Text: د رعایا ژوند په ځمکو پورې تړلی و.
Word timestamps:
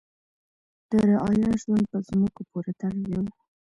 د 0.89 0.91
رعایا 1.09 1.49
ژوند 1.61 1.83
په 1.91 1.97
ځمکو 2.07 2.41
پورې 2.51 2.71
تړلی 2.79 3.15
و. 3.23 3.25